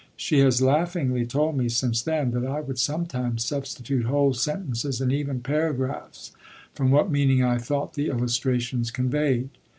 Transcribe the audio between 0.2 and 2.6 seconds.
has laughingly told me, since then, that I